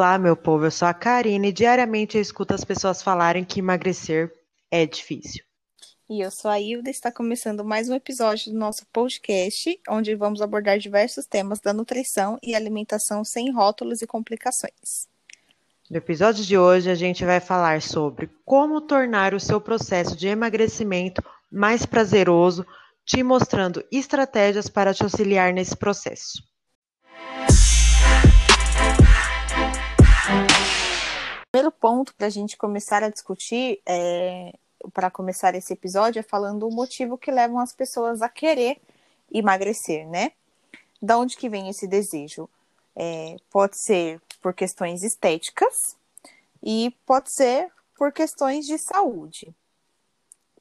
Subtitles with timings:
[0.00, 3.60] Olá, meu povo, eu sou a Karine e diariamente eu escuto as pessoas falarem que
[3.60, 4.32] emagrecer
[4.70, 5.44] é difícil.
[6.08, 10.14] E eu sou a Hilda e está começando mais um episódio do nosso podcast, onde
[10.14, 15.06] vamos abordar diversos temas da nutrição e alimentação sem rótulos e complicações.
[15.90, 20.28] No episódio de hoje, a gente vai falar sobre como tornar o seu processo de
[20.28, 21.22] emagrecimento
[21.52, 22.66] mais prazeroso,
[23.04, 26.49] te mostrando estratégias para te auxiliar nesse processo.
[31.50, 34.54] Primeiro ponto para a gente começar a discutir, é,
[34.94, 38.80] para começar esse episódio, é falando o motivo que levam as pessoas a querer
[39.32, 40.32] emagrecer, né?
[41.02, 42.48] Da onde que vem esse desejo?
[42.94, 45.96] É, pode ser por questões estéticas
[46.62, 49.54] e pode ser por questões de saúde.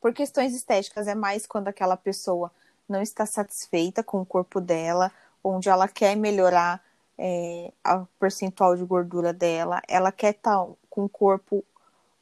[0.01, 2.51] Por questões estéticas é mais quando aquela pessoa
[2.87, 5.11] não está satisfeita com o corpo dela,
[5.43, 6.83] onde ela quer melhorar
[7.21, 11.63] é, a percentual de gordura dela, ela quer estar tá com o corpo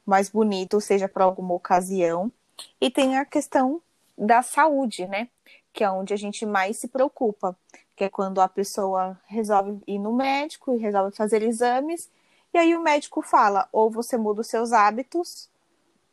[0.04, 2.32] mais bonito, seja por alguma ocasião.
[2.80, 3.80] E tem a questão
[4.16, 5.28] da saúde, né?
[5.72, 7.56] Que é onde a gente mais se preocupa,
[7.94, 12.10] que é quando a pessoa resolve ir no médico e resolve fazer exames,
[12.52, 15.48] e aí o médico fala: ou você muda os seus hábitos,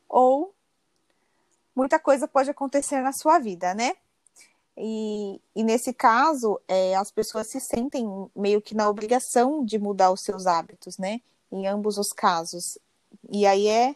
[0.08, 0.53] ou
[1.75, 3.95] muita coisa pode acontecer na sua vida, né?
[4.78, 10.12] E, e nesse caso, é, as pessoas se sentem meio que na obrigação de mudar
[10.12, 11.22] os seus hábitos, né?
[11.52, 12.78] Em ambos os casos.
[13.30, 13.95] E aí é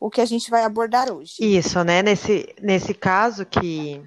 [0.00, 1.36] o que a gente vai abordar hoje.
[1.40, 2.02] Isso, né?
[2.02, 4.02] Nesse, nesse caso que,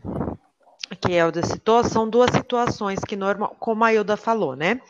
[1.01, 4.81] que Elda citou, são duas situações que, normal, como a Ilda falou, né?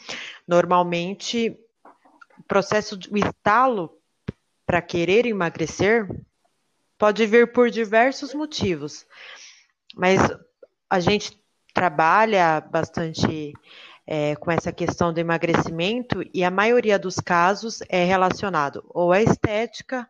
[0.47, 1.59] Normalmente,
[2.37, 3.91] o processo, o estalo
[4.65, 6.07] para querer emagrecer
[6.97, 9.05] pode vir por diversos motivos.
[9.95, 10.21] Mas
[10.89, 11.39] a gente
[11.73, 13.53] trabalha bastante
[14.07, 19.21] é, com essa questão do emagrecimento e a maioria dos casos é relacionado ou à
[19.21, 20.09] estética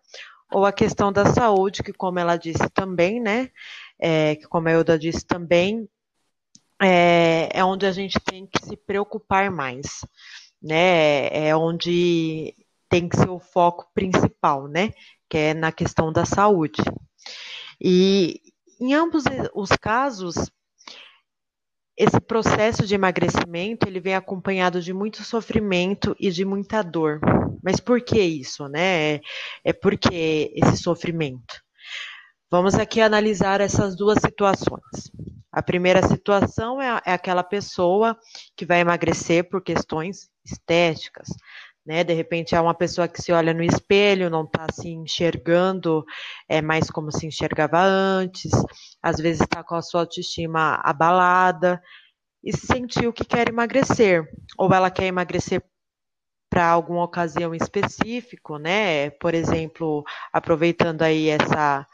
[0.51, 3.51] ou à questão da saúde, que como ela disse também, né,
[3.99, 5.87] é, que como a Euda disse também,
[6.81, 10.05] é, é onde a gente tem que se preocupar mais,
[10.61, 12.55] né, é onde
[12.87, 14.91] tem que ser o foco principal, né,
[15.29, 16.81] que é na questão da saúde.
[17.79, 18.41] E
[18.79, 20.49] em ambos os casos,
[21.99, 27.19] esse processo de emagrecimento ele vem acompanhado de muito sofrimento e de muita dor.
[27.61, 29.15] Mas por que isso, né?
[29.15, 29.21] É,
[29.65, 31.61] é porque esse sofrimento.
[32.49, 35.11] Vamos aqui analisar essas duas situações.
[35.51, 38.17] A primeira situação é, é aquela pessoa
[38.55, 41.27] que vai emagrecer por questões estéticas,
[41.89, 42.03] né?
[42.03, 46.05] De repente é uma pessoa que se olha no espelho, não está se enxergando
[46.47, 48.51] é mais como se enxergava antes,
[49.01, 51.81] às vezes está com a sua autoestima abalada
[52.43, 54.23] e sentiu que quer emagrecer,
[54.55, 55.63] ou ela quer emagrecer
[56.47, 59.09] para alguma ocasião específico, né?
[59.09, 61.87] Por exemplo, aproveitando aí essa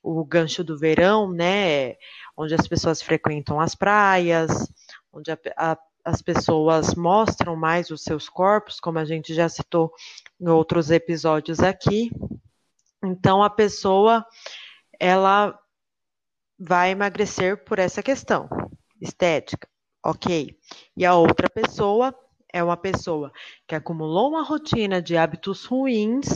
[0.00, 1.96] o gancho do verão, né?
[2.36, 4.72] Onde as pessoas frequentam as praias,
[5.12, 9.92] onde a, a, as pessoas mostram mais os seus corpos, como a gente já citou
[10.40, 12.10] em outros episódios aqui.
[13.02, 14.24] Então a pessoa
[15.00, 15.58] ela
[16.58, 18.48] vai emagrecer por essa questão
[19.00, 19.68] estética,
[20.04, 20.56] ok?
[20.96, 22.14] E a outra pessoa
[22.52, 23.32] é uma pessoa
[23.66, 26.26] que acumulou uma rotina de hábitos ruins,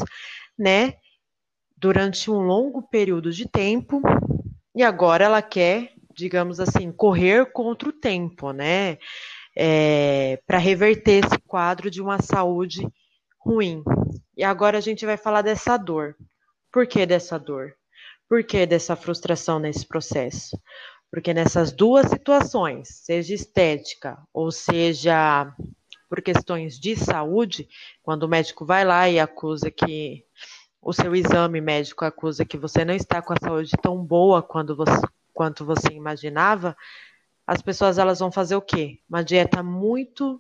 [0.59, 0.95] né?
[1.77, 4.03] Durante um longo período de tempo
[4.75, 8.99] e agora ela quer, digamos assim, correr contra o tempo, né?
[9.61, 12.87] É, para reverter esse quadro de uma saúde
[13.39, 13.83] ruim.
[14.37, 16.15] E agora a gente vai falar dessa dor.
[16.73, 17.75] Por que dessa dor?
[18.29, 20.57] Por que dessa frustração nesse processo?
[21.11, 25.53] Porque nessas duas situações, seja estética ou seja
[26.09, 27.69] por questões de saúde,
[28.03, 30.25] quando o médico vai lá e acusa que
[30.81, 34.77] o seu exame médico acusa que você não está com a saúde tão boa quando
[34.77, 35.01] você,
[35.35, 36.77] quanto você imaginava,
[37.49, 38.99] as pessoas elas vão fazer o quê?
[39.09, 40.39] Uma dieta muito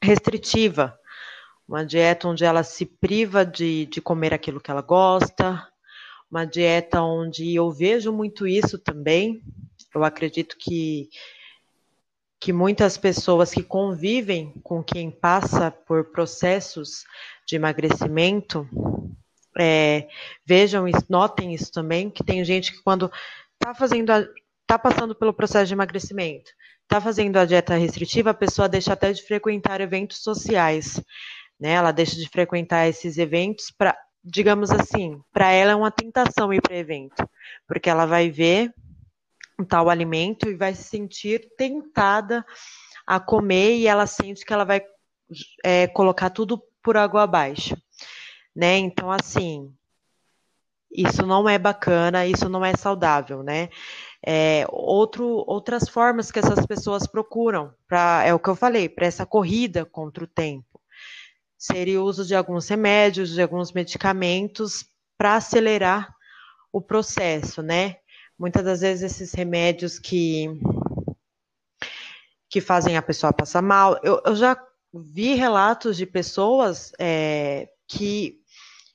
[0.00, 0.96] restritiva,
[1.66, 5.66] uma dieta onde ela se priva de, de comer aquilo que ela gosta,
[6.30, 9.42] uma dieta onde eu vejo muito isso também.
[9.92, 11.10] Eu acredito que
[12.38, 17.04] que muitas pessoas que convivem com quem passa por processos
[17.46, 18.68] de emagrecimento
[19.56, 20.08] é,
[20.44, 23.10] vejam notem isso também, que tem gente que quando
[23.54, 24.10] está fazendo
[24.72, 26.50] está passando pelo processo de emagrecimento,
[26.82, 30.98] está fazendo a dieta restritiva, a pessoa deixa até de frequentar eventos sociais,
[31.60, 31.72] né?
[31.72, 36.62] Ela deixa de frequentar esses eventos para digamos assim, para ela é uma tentação ir
[36.62, 37.28] para evento,
[37.66, 38.72] porque ela vai ver
[39.58, 42.46] um tal alimento e vai se sentir tentada
[43.04, 44.80] a comer e ela sente que ela vai
[45.64, 47.76] é, colocar tudo por água abaixo,
[48.54, 48.78] né?
[48.78, 49.74] Então, assim,
[50.94, 53.68] isso não é bacana, isso não é saudável, né?
[54.24, 59.06] É, outro, outras formas que essas pessoas procuram, pra, é o que eu falei, para
[59.06, 60.80] essa corrida contra o tempo,
[61.58, 64.84] seria o uso de alguns remédios, de alguns medicamentos
[65.16, 66.14] para acelerar
[66.72, 67.96] o processo, né?
[68.38, 70.48] Muitas das vezes esses remédios que
[72.48, 73.98] que fazem a pessoa passar mal.
[74.02, 74.54] Eu, eu já
[74.92, 78.42] vi relatos de pessoas é, que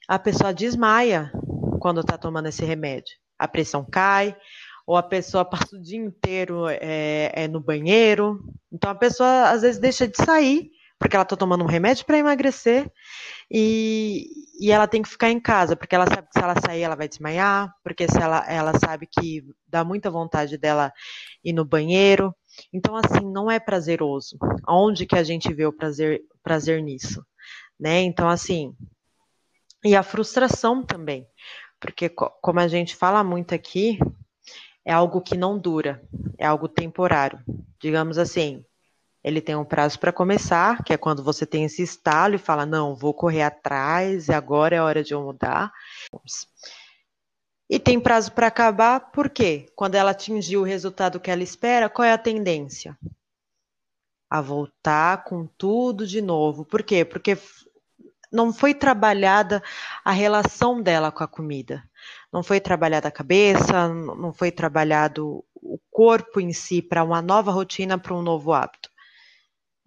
[0.08, 1.32] a pessoa desmaia
[1.78, 3.16] quando está tomando esse remédio.
[3.38, 4.36] A pressão cai,
[4.86, 8.40] ou a pessoa passa o dia inteiro é, é no banheiro.
[8.72, 12.18] Então a pessoa às vezes deixa de sair porque ela está tomando um remédio para
[12.18, 12.92] emagrecer
[13.52, 14.28] e,
[14.60, 16.96] e ela tem que ficar em casa, porque ela sabe que se ela sair ela
[16.96, 20.92] vai desmaiar, porque se ela, ela sabe que dá muita vontade dela
[21.44, 22.36] ir no banheiro.
[22.74, 24.38] Então, assim, não é prazeroso.
[24.68, 27.24] Onde que a gente vê o prazer, prazer nisso?
[27.80, 28.02] Né?
[28.02, 28.76] Então, assim,
[29.86, 31.28] e a frustração também,
[31.80, 34.00] porque como a gente fala muito aqui,
[34.86, 36.02] é algo que não dura,
[36.38, 37.40] é algo temporário.
[37.80, 38.64] Digamos assim,
[39.24, 42.66] ele tem um prazo para começar, que é quando você tem esse estalo e fala:
[42.66, 45.72] não, vou correr atrás, e agora é hora de eu mudar.
[47.70, 49.66] E tem prazo para acabar, por quê?
[49.76, 52.98] Quando ela atingir o resultado que ela espera, qual é a tendência?
[54.30, 56.64] A voltar com tudo de novo.
[56.64, 57.04] Por quê?
[57.04, 57.38] Porque
[58.32, 59.62] não foi trabalhada
[60.04, 61.84] a relação dela com a comida.
[62.32, 67.52] Não foi trabalhada a cabeça, não foi trabalhado o corpo em si para uma nova
[67.52, 68.90] rotina, para um novo hábito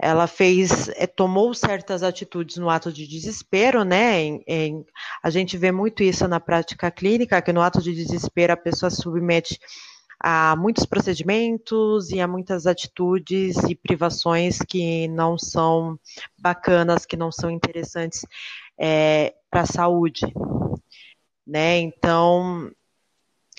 [0.03, 4.23] ela fez, é, tomou certas atitudes no ato de desespero, né?
[4.23, 4.85] Em, em,
[5.23, 8.89] a gente vê muito isso na prática clínica, que no ato de desespero a pessoa
[8.89, 9.61] submete
[10.23, 15.99] a muitos procedimentos e a muitas atitudes e privações que não são
[16.39, 18.27] bacanas, que não são interessantes
[18.79, 20.27] é, para a saúde,
[21.47, 21.79] né?
[21.79, 22.71] Então,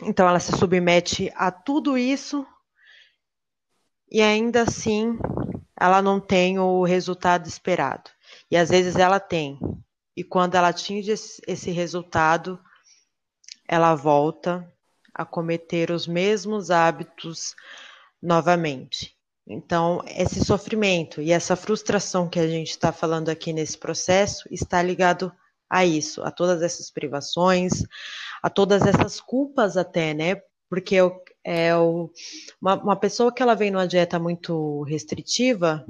[0.03, 2.45] então ela se submete a tudo isso
[4.09, 5.17] e ainda assim
[5.79, 8.11] ela não tem o resultado esperado.
[8.51, 9.59] E às vezes ela tem.
[10.15, 12.59] E quando ela atinge esse resultado,
[13.67, 14.70] ela volta
[15.13, 17.55] a cometer os mesmos hábitos
[18.21, 19.15] novamente.
[19.47, 24.81] Então, esse sofrimento e essa frustração que a gente está falando aqui nesse processo está
[24.81, 25.31] ligado
[25.69, 27.83] a isso, a todas essas privações,
[28.43, 30.41] a todas essas culpas até, né?
[30.69, 30.97] Porque
[31.43, 32.11] é o,
[32.61, 35.85] uma, uma, pessoa que ela vem numa dieta muito restritiva,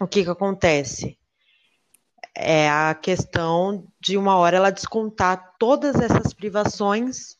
[0.00, 1.18] o que, que acontece?
[2.34, 7.36] É a questão de uma hora ela descontar todas essas privações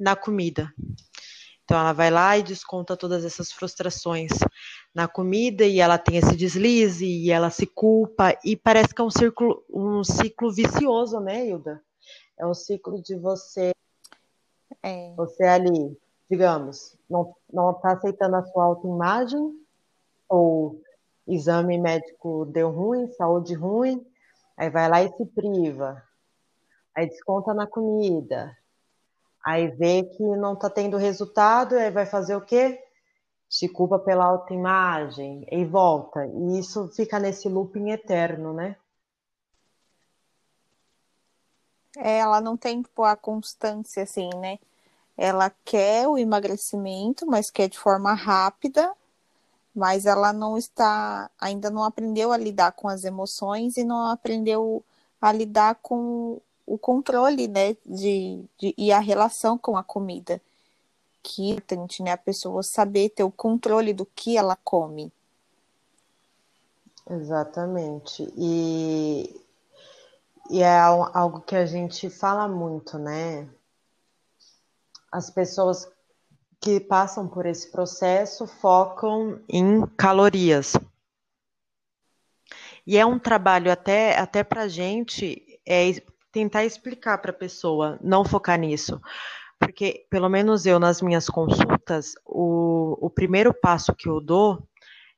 [0.00, 0.72] na comida.
[1.62, 4.32] Então ela vai lá e desconta todas essas frustrações
[4.92, 9.04] na comida e ela tem esse deslize e ela se culpa e parece que é
[9.04, 11.80] um ciclo, um ciclo vicioso, né, Hilda?
[12.36, 13.72] É um ciclo de você
[14.82, 15.14] é.
[15.16, 15.96] Você ali,
[16.30, 17.34] digamos, não
[17.72, 19.52] está aceitando a sua autoimagem,
[20.28, 20.80] ou
[21.26, 24.04] exame médico deu ruim, saúde ruim,
[24.56, 26.02] aí vai lá e se priva,
[26.94, 28.56] aí desconta na comida,
[29.44, 32.82] aí vê que não está tendo resultado, aí vai fazer o quê?
[33.48, 36.26] Se culpa pela autoimagem e volta.
[36.26, 38.76] E isso fica nesse looping eterno, né?
[41.96, 44.58] É, ela não tem tipo, a constância, assim, né?
[45.20, 48.90] ela quer o emagrecimento, mas quer de forma rápida,
[49.74, 54.82] mas ela não está, ainda não aprendeu a lidar com as emoções e não aprendeu
[55.20, 56.40] a lidar com
[56.72, 60.40] o controle, né, de, de e a relação com a comida.
[61.22, 65.12] Que é importante, né, a pessoa saber ter o controle do que ela come.
[67.08, 68.32] Exatamente.
[68.36, 69.40] E,
[70.48, 73.48] e é algo que a gente fala muito, né?
[75.10, 75.90] as pessoas
[76.60, 80.74] que passam por esse processo focam em calorias.
[82.86, 87.98] E é um trabalho até, até para a gente é, tentar explicar para a pessoa,
[88.02, 89.00] não focar nisso.
[89.58, 94.66] Porque, pelo menos eu, nas minhas consultas, o, o primeiro passo que eu dou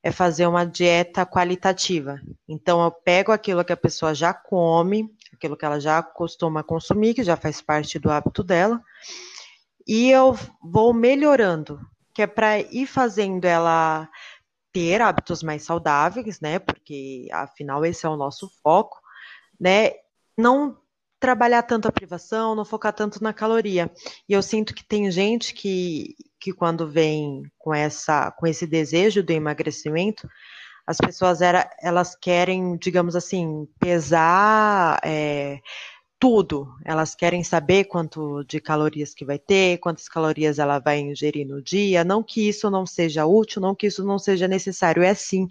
[0.03, 2.19] é fazer uma dieta qualitativa.
[2.47, 7.13] Então, eu pego aquilo que a pessoa já come, aquilo que ela já costuma consumir,
[7.13, 8.81] que já faz parte do hábito dela,
[9.87, 11.79] e eu vou melhorando,
[12.13, 14.09] que é para ir fazendo ela
[14.73, 16.59] ter hábitos mais saudáveis, né?
[16.59, 18.99] Porque afinal esse é o nosso foco,
[19.59, 19.91] né?
[20.37, 20.77] Não
[21.23, 23.89] trabalhar tanto a privação, não focar tanto na caloria.
[24.27, 29.23] E eu sinto que tem gente que, que quando vem com essa com esse desejo
[29.23, 30.27] do emagrecimento,
[30.85, 35.61] as pessoas era, elas querem, digamos assim, pesar é,
[36.19, 36.67] tudo.
[36.83, 41.61] Elas querem saber quanto de calorias que vai ter, quantas calorias ela vai ingerir no
[41.61, 42.03] dia.
[42.03, 45.47] Não que isso não seja útil, não que isso não seja necessário, é sim,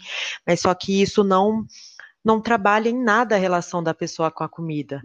[0.47, 1.65] mas só que isso não
[2.25, 5.03] não trabalha em nada a relação da pessoa com a comida.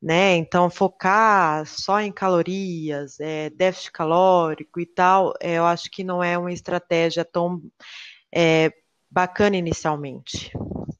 [0.00, 0.36] Né?
[0.36, 6.22] Então, focar só em calorias, é, déficit calórico e tal, é, eu acho que não
[6.22, 7.62] é uma estratégia tão
[8.32, 8.70] é,
[9.10, 10.52] bacana inicialmente,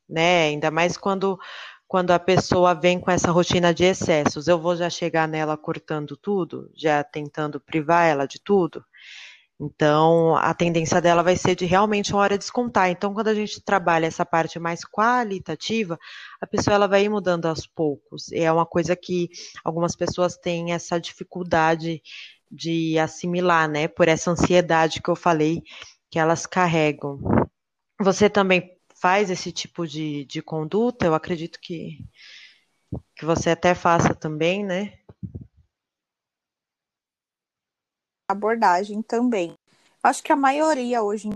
[0.08, 0.44] né?
[0.44, 1.38] Ainda mais quando
[1.88, 6.16] quando a pessoa vem com essa rotina de excessos, eu vou já chegar nela cortando
[6.16, 8.84] tudo, já tentando privar ela de tudo.
[9.58, 12.90] Então, a tendência dela vai ser de realmente uma hora descontar.
[12.90, 15.98] Então, quando a gente trabalha essa parte mais qualitativa,
[16.40, 18.30] a pessoa ela vai ir mudando aos poucos.
[18.32, 19.30] É uma coisa que
[19.64, 22.02] algumas pessoas têm essa dificuldade
[22.50, 23.88] de assimilar, né?
[23.88, 25.62] Por essa ansiedade que eu falei
[26.10, 27.18] que elas carregam.
[28.00, 31.98] Você também faz esse tipo de, de conduta, eu acredito que,
[33.16, 34.92] que você até faça também, né?
[38.28, 39.54] Abordagem também.
[40.02, 41.30] Acho que a maioria hoje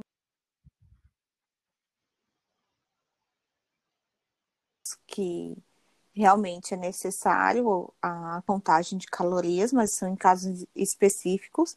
[5.06, 5.56] que
[6.12, 11.76] realmente é necessário a contagem de calorias, mas são em casos específicos.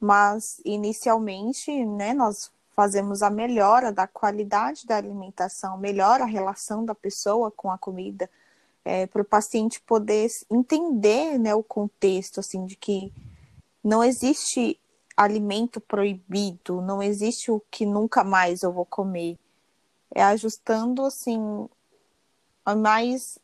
[0.00, 6.94] Mas inicialmente, né, nós fazemos a melhora da qualidade da alimentação, melhora a relação da
[6.94, 8.30] pessoa com a comida,
[8.84, 13.12] é, para o paciente poder entender né, o contexto, assim, de que
[13.82, 14.78] não existe
[15.16, 19.36] alimento proibido, não existe o que nunca mais eu vou comer.
[20.14, 21.68] É ajustando, assim,
[22.76, 23.38] mais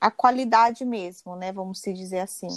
[0.00, 1.52] a qualidade mesmo, né?
[1.52, 2.48] Vamos se dizer assim.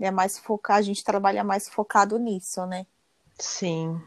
[0.00, 2.86] É mais focar, a gente trabalha mais focado nisso, né?
[3.38, 4.00] Sim,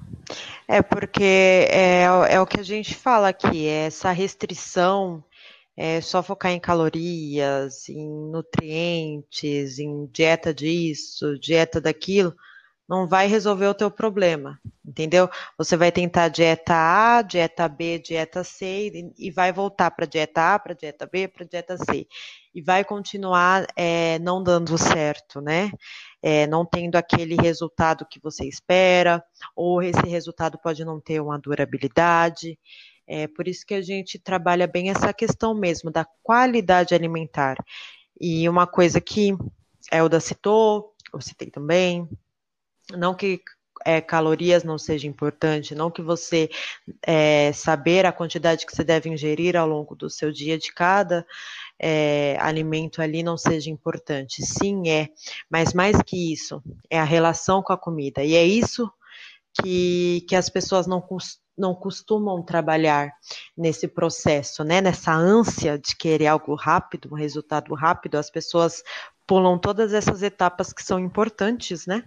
[0.68, 1.24] é porque
[1.70, 5.24] é, é o que a gente fala aqui, é essa restrição,
[5.84, 12.36] é só focar em calorias, em nutrientes, em dieta disso, dieta daquilo,
[12.88, 15.28] não vai resolver o teu problema, entendeu?
[15.58, 20.60] Você vai tentar dieta A, dieta B, dieta C e vai voltar para dieta A,
[20.60, 22.06] para dieta B, para dieta C
[22.54, 25.72] e vai continuar é, não dando certo, né?
[26.22, 29.24] É, não tendo aquele resultado que você espera,
[29.56, 32.60] ou esse resultado pode não ter uma durabilidade.
[33.14, 37.58] É por isso que a gente trabalha bem essa questão mesmo da qualidade alimentar.
[38.18, 39.36] E uma coisa que
[39.92, 42.08] Elda citou, eu citei também,
[42.96, 43.42] não que
[43.84, 46.50] é, calorias não seja importante, não que você
[47.06, 51.26] é, saber a quantidade que você deve ingerir ao longo do seu dia de cada
[51.78, 54.42] é, alimento ali não seja importante.
[54.42, 55.10] Sim, é,
[55.50, 58.24] mas mais que isso, é a relação com a comida.
[58.24, 58.90] E é isso
[59.62, 61.04] que, que as pessoas não,
[61.58, 63.14] não costumam trabalhar
[63.56, 64.82] nesse processo, né?
[64.82, 68.84] Nessa ânsia de querer algo rápido, um resultado rápido, as pessoas
[69.28, 72.04] pulam todas essas etapas que são importantes, né?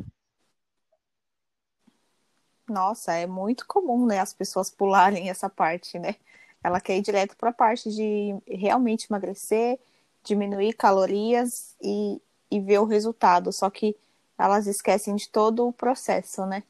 [2.69, 6.17] Nossa, é muito comum, né, as pessoas pularem essa parte, né?
[6.63, 9.79] Ela quer ir direto para a parte de realmente emagrecer,
[10.23, 12.21] diminuir calorias e,
[12.51, 13.53] e ver o resultado.
[13.53, 13.95] Só que
[14.39, 16.63] elas esquecem de todo o processo, né?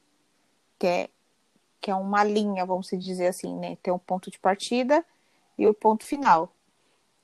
[0.77, 1.09] Que é,
[1.85, 3.77] que é uma linha, vamos dizer assim, né?
[3.83, 5.05] Tem um ponto de partida
[5.55, 6.51] e o ponto final.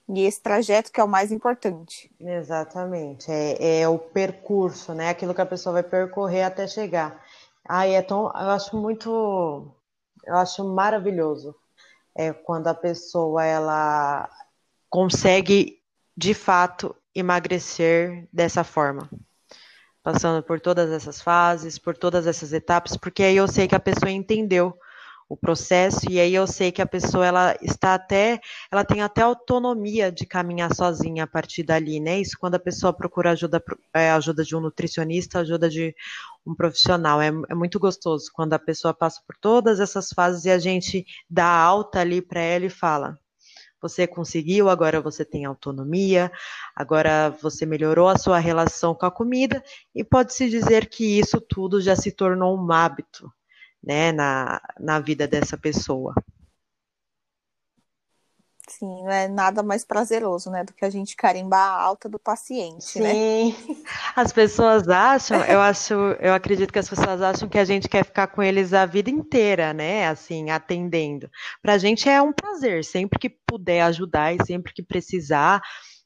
[0.07, 2.11] E esse trajeto que é o mais importante.
[2.19, 3.31] Exatamente.
[3.31, 5.09] É, é o percurso, né?
[5.09, 7.25] Aquilo que a pessoa vai percorrer até chegar.
[7.67, 9.67] Ai, é tão, eu acho muito,
[10.27, 11.55] eu acho maravilhoso
[12.13, 14.29] é quando a pessoa ela
[14.91, 15.81] consegue
[16.15, 19.09] de fato emagrecer dessa forma,
[20.03, 23.79] passando por todas essas fases, por todas essas etapas, porque aí eu sei que a
[23.79, 24.73] pessoa entendeu
[25.31, 29.21] o processo e aí eu sei que a pessoa ela está até ela tem até
[29.21, 32.19] autonomia de caminhar sozinha a partir dali, né?
[32.19, 35.95] Isso quando a pessoa procura ajuda é, ajuda de um nutricionista, ajuda de
[36.45, 40.49] um profissional é, é muito gostoso quando a pessoa passa por todas essas fases e
[40.51, 43.17] a gente dá alta ali para ela e fala
[43.81, 46.31] você conseguiu, agora você tem autonomia,
[46.75, 49.63] agora você melhorou a sua relação com a comida
[49.95, 53.31] e pode-se dizer que isso tudo já se tornou um hábito,
[53.83, 56.13] né, na, na vida dessa pessoa.
[58.71, 62.17] Sim, não é nada mais prazeroso, né, do que a gente carimbar a alta do
[62.17, 63.01] paciente, Sim.
[63.01, 63.13] né?
[63.13, 63.83] Sim.
[64.15, 68.05] As pessoas acham, eu acho, eu acredito que as pessoas acham que a gente quer
[68.05, 71.29] ficar com eles a vida inteira, né, assim, atendendo.
[71.61, 75.61] Pra gente é um prazer, sempre que puder ajudar e sempre que precisar,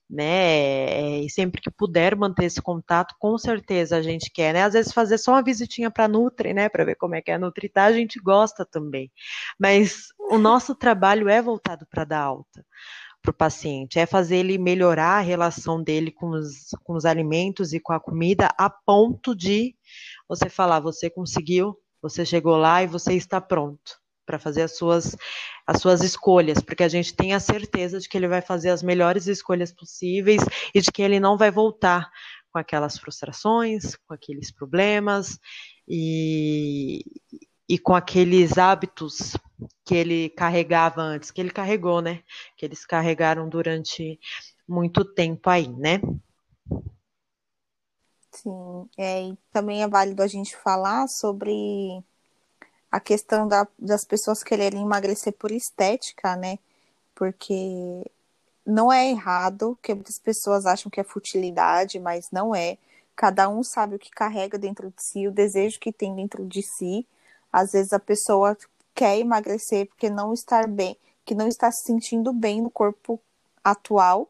[0.09, 1.21] né?
[1.21, 4.63] E sempre que puder manter esse contato, com certeza a gente quer, né?
[4.63, 6.69] Às vezes fazer só uma visitinha para Nutri, né?
[6.69, 9.11] Para ver como é que é a Nutri tá, a gente gosta também.
[9.59, 12.65] Mas o nosso trabalho é voltado para dar alta
[13.21, 17.73] para o paciente, é fazer ele melhorar a relação dele com os, com os alimentos
[17.73, 19.75] e com a comida a ponto de
[20.29, 25.15] você falar, você conseguiu, você chegou lá e você está pronto para fazer as suas,
[25.65, 28.81] as suas escolhas, porque a gente tem a certeza de que ele vai fazer as
[28.81, 30.41] melhores escolhas possíveis
[30.73, 32.09] e de que ele não vai voltar
[32.51, 35.37] com aquelas frustrações, com aqueles problemas
[35.87, 37.03] e,
[37.67, 39.35] e com aqueles hábitos
[39.83, 42.23] que ele carregava antes, que ele carregou, né?
[42.57, 44.19] Que eles carregaram durante
[44.67, 45.99] muito tempo aí, né?
[48.31, 52.03] Sim, é, e também é válido a gente falar sobre
[52.95, 56.57] a questão da, das pessoas quererem emagrecer por estética, né?
[57.13, 58.09] Porque
[58.65, 62.77] não é errado, que muitas pessoas acham que é futilidade, mas não é.
[63.13, 66.61] Cada um sabe o que carrega dentro de si, o desejo que tem dentro de
[66.61, 67.05] si.
[67.51, 68.57] Às vezes a pessoa
[68.93, 73.19] quer emagrecer porque não está bem, que não está se sentindo bem no corpo
[73.61, 74.29] atual.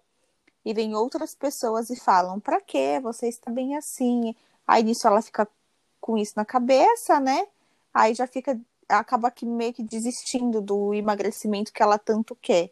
[0.66, 3.00] E vem outras pessoas e falam: "Para quê?
[3.04, 4.36] Você está bem assim?".
[4.68, 5.48] Aí nisso ela fica
[6.02, 7.48] com isso na cabeça, né?
[7.96, 8.60] Aí já fica,
[8.90, 12.70] acaba que meio que desistindo do emagrecimento que ela tanto quer.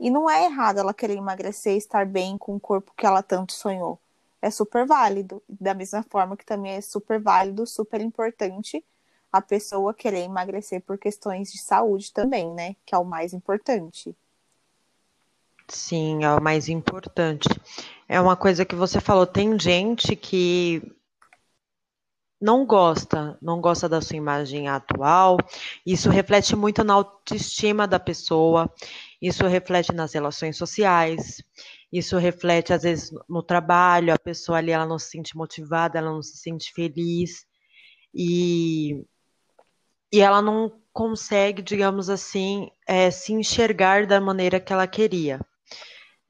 [0.00, 3.22] E não é errado ela querer emagrecer e estar bem com o corpo que ela
[3.22, 4.00] tanto sonhou.
[4.40, 5.42] É super válido.
[5.48, 8.82] Da mesma forma que também é super válido, super importante
[9.30, 12.76] a pessoa querer emagrecer por questões de saúde também, né?
[12.86, 14.16] Que é o mais importante.
[15.68, 17.48] Sim, é o mais importante.
[18.08, 20.82] É uma coisa que você falou, tem gente que
[22.40, 25.38] não gosta, não gosta da sua imagem atual.
[25.86, 28.72] Isso reflete muito na autoestima da pessoa,
[29.20, 31.42] isso reflete nas relações sociais,
[31.92, 36.10] isso reflete às vezes no trabalho, a pessoa ali ela não se sente motivada, ela
[36.10, 37.46] não se sente feliz
[38.14, 39.04] e
[40.12, 45.40] e ela não consegue, digamos assim, é, se enxergar da maneira que ela queria.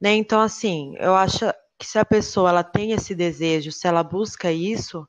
[0.01, 0.15] Né?
[0.15, 1.45] Então, assim, eu acho
[1.77, 5.07] que se a pessoa ela tem esse desejo, se ela busca isso,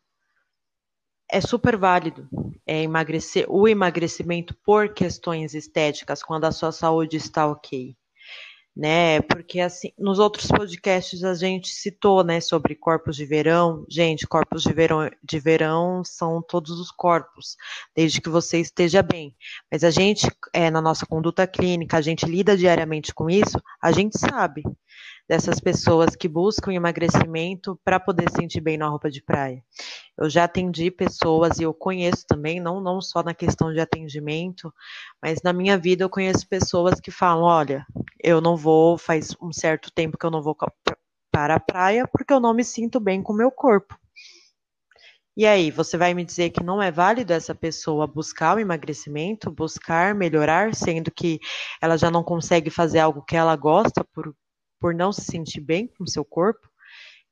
[1.30, 2.28] é super válido
[2.66, 7.96] é, emagrecer o emagrecimento por questões estéticas quando a sua saúde está ok.
[8.76, 9.22] Né?
[9.22, 13.86] Porque assim, nos outros podcasts a gente citou, né, sobre corpos de verão.
[13.88, 17.56] Gente, corpos de verão, de verão são todos os corpos,
[17.94, 19.34] desde que você esteja bem.
[19.72, 23.92] Mas a gente, é, na nossa conduta clínica, a gente lida diariamente com isso, a
[23.92, 24.62] gente sabe
[25.28, 29.62] dessas pessoas que buscam emagrecimento para poder se sentir bem na roupa de praia.
[30.16, 34.72] Eu já atendi pessoas e eu conheço também, não, não só na questão de atendimento,
[35.22, 37.84] mas na minha vida eu conheço pessoas que falam: olha,
[38.22, 40.56] eu não vou, faz um certo tempo que eu não vou
[41.30, 43.98] para a praia porque eu não me sinto bem com o meu corpo.
[45.36, 49.50] E aí, você vai me dizer que não é válido essa pessoa buscar o emagrecimento,
[49.50, 51.38] buscar melhorar, sendo que
[51.78, 54.34] ela já não consegue fazer algo que ela gosta por,
[54.80, 56.68] por não se sentir bem com o seu corpo.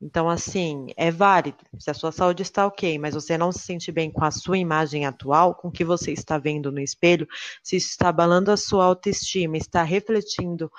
[0.01, 1.59] Então, assim, é válido.
[1.79, 4.59] Se a sua saúde está ok, mas você não se sente bem com a sua
[4.59, 7.27] imagem atual, com o que você está vendo no espelho,
[7.63, 10.71] se isso está abalando a sua autoestima, está refletindo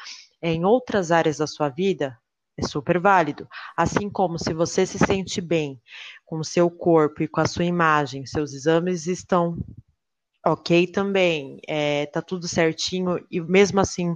[0.41, 2.15] em outras áreas da sua vida,
[2.57, 3.47] é super válido.
[3.75, 5.81] Assim como se você se sente bem
[6.25, 9.57] com o seu corpo e com a sua imagem, seus exames estão
[10.45, 14.15] ok também, é, tudo certinho, e mesmo assim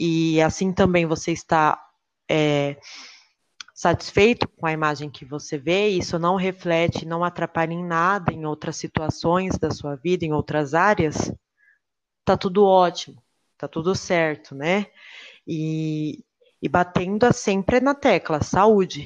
[0.00, 1.78] e assim também você está
[2.26, 2.78] é,
[3.74, 8.46] satisfeito com a imagem que você vê, isso não reflete, não atrapalha em nada em
[8.46, 11.30] outras situações da sua vida, em outras áreas,
[12.24, 13.22] tá tudo ótimo,
[13.58, 14.86] tá tudo certo, né?
[15.46, 16.24] E,
[16.62, 19.04] e batendo sempre na tecla, saúde,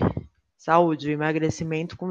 [0.57, 2.09] saúde, emagrecimento com,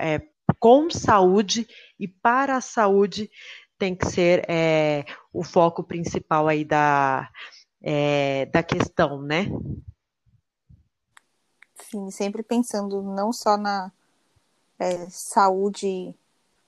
[0.00, 0.20] é,
[0.58, 1.68] com saúde
[2.00, 3.30] e para a saúde
[3.78, 7.28] tem que ser é, o foco principal aí da,
[7.86, 9.44] é, da questão, né?
[11.74, 13.92] Sim, sempre pensando não só na
[14.78, 16.14] é, saúde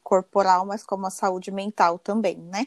[0.05, 2.67] corporal, mas como a saúde mental também, né?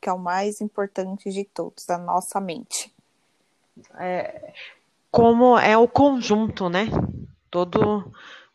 [0.00, 2.92] Que é o mais importante de todos, a nossa mente.
[3.98, 4.54] É,
[5.10, 6.86] como é o conjunto, né?
[7.50, 8.10] Todo,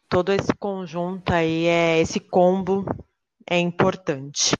[0.09, 2.83] todo esse conjunto aí, é esse combo
[3.49, 4.55] é importante.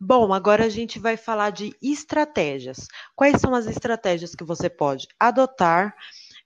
[0.00, 2.86] Bom, agora a gente vai falar de estratégias.
[3.14, 5.94] Quais são as estratégias que você pode adotar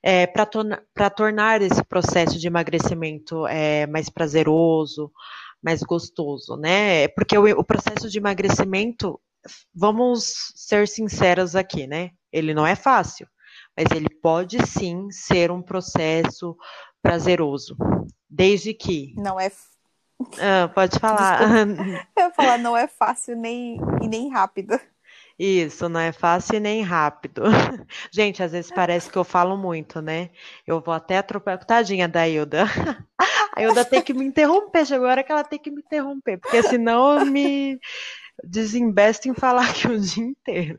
[0.03, 0.83] é, para torna,
[1.15, 5.11] tornar esse processo de emagrecimento é, mais prazeroso,
[5.63, 7.07] mais gostoso, né?
[7.09, 9.19] Porque o, o processo de emagrecimento,
[9.73, 12.11] vamos ser sinceros aqui, né?
[12.31, 13.27] Ele não é fácil.
[13.75, 16.55] mas ele pode sim ser um processo
[17.01, 17.75] prazeroso,
[18.29, 19.13] desde que.
[19.17, 19.51] Não é.
[20.39, 21.41] Ah, pode falar.
[22.15, 24.79] Eu ia falar, não é fácil nem, e nem rápido.
[25.37, 27.43] Isso, não é fácil nem rápido.
[28.11, 30.29] Gente, às vezes parece que eu falo muito, né?
[30.65, 31.65] Eu vou até atropelar.
[31.65, 32.65] Tadinha da Ilda.
[33.53, 34.85] A Ilda tem que me interromper.
[34.85, 37.79] Chegou a hora que ela tem que me interromper, porque senão eu me
[38.43, 40.77] desinvesto em falar aqui o dia inteiro.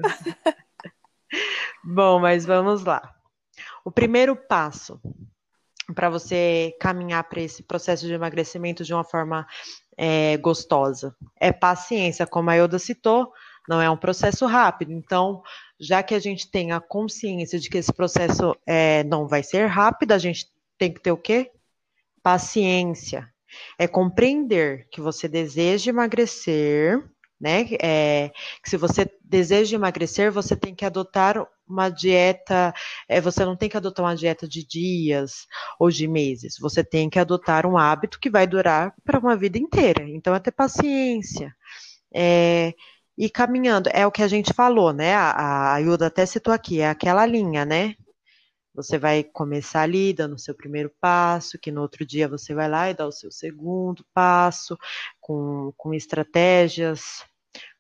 [1.83, 3.15] Bom, mas vamos lá.
[3.83, 5.01] O primeiro passo
[5.95, 9.47] para você caminhar para esse processo de emagrecimento de uma forma
[9.97, 13.33] é, gostosa é paciência, como a Ilda citou
[13.69, 14.93] não é um processo rápido.
[14.93, 15.43] Então,
[15.79, 19.67] já que a gente tem a consciência de que esse processo é, não vai ser
[19.67, 20.47] rápido, a gente
[20.79, 21.51] tem que ter o quê?
[22.23, 23.29] Paciência.
[23.79, 27.03] É compreender que você deseja emagrecer,
[27.41, 27.67] né?
[27.83, 28.31] É,
[28.63, 32.73] que se você deseja emagrecer, você tem que adotar uma dieta.
[33.09, 35.47] É, você não tem que adotar uma dieta de dias
[35.79, 36.57] ou de meses.
[36.61, 40.09] Você tem que adotar um hábito que vai durar para uma vida inteira.
[40.09, 41.55] Então, é ter paciência.
[42.15, 42.73] É,
[43.19, 45.15] e caminhando, é o que a gente falou, né?
[45.15, 47.95] A, a Ilda até citou aqui, é aquela linha, né?
[48.75, 52.69] Você vai começar ali dando o seu primeiro passo, que no outro dia você vai
[52.69, 54.77] lá e dá o seu segundo passo,
[55.19, 57.25] com, com estratégias,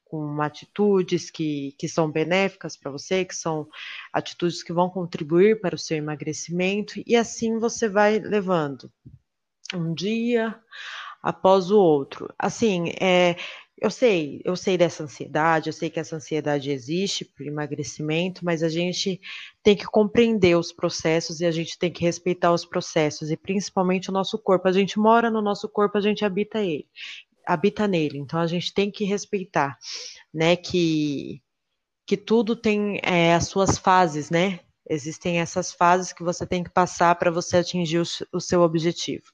[0.07, 3.69] com atitudes que, que são benéficas para você, que são
[4.13, 8.91] atitudes que vão contribuir para o seu emagrecimento, e assim você vai levando
[9.75, 10.59] um dia
[11.23, 12.33] após o outro.
[12.39, 13.37] Assim, é,
[13.79, 18.63] eu sei, eu sei dessa ansiedade, eu sei que essa ansiedade existe para emagrecimento, mas
[18.63, 19.21] a gente
[19.63, 24.09] tem que compreender os processos e a gente tem que respeitar os processos e principalmente
[24.09, 24.67] o nosso corpo.
[24.67, 26.87] A gente mora no nosso corpo, a gente habita ele,
[27.47, 28.19] habita nele.
[28.19, 29.77] Então a gente tem que respeitar,
[30.33, 30.57] né?
[30.57, 31.43] Que
[32.09, 34.61] que tudo tem é, as suas fases, né?
[34.89, 39.25] Existem essas fases que você tem que passar para você atingir o, o seu objetivo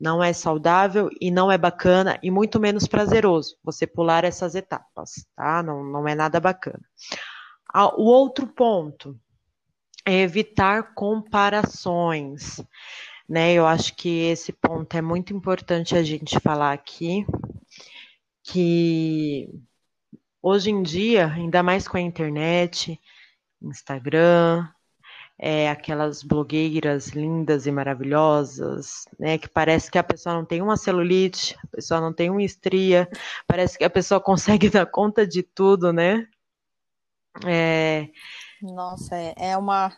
[0.00, 5.26] não é saudável e não é bacana e muito menos prazeroso você pular essas etapas,
[5.36, 5.62] tá?
[5.62, 6.80] Não, não é nada bacana.
[7.96, 9.16] O outro ponto
[10.06, 12.60] é evitar comparações,
[13.30, 13.52] né?
[13.52, 17.24] Eu acho que esse ponto é muito importante a gente falar aqui,
[18.42, 19.48] que
[20.42, 23.00] hoje em dia, ainda mais com a internet,
[23.62, 24.68] Instagram,
[25.38, 29.38] é, aquelas blogueiras lindas e maravilhosas, né?
[29.38, 33.08] Que parece que a pessoa não tem uma celulite, a pessoa não tem uma estria,
[33.46, 36.26] parece que a pessoa consegue dar conta de tudo, né?
[37.46, 38.08] É...
[38.60, 39.96] Nossa, é, é uma,